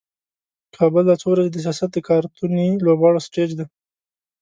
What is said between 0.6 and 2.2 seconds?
کابل دا څو ورځې د سیاست د